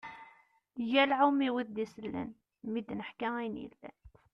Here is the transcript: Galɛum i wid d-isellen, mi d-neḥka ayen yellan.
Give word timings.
Galɛum 0.91 1.39
i 1.47 1.49
wid 1.53 1.67
d-isellen, 1.75 2.29
mi 2.71 2.81
d-neḥka 2.81 3.29
ayen 3.37 3.61
yellan. 3.63 3.95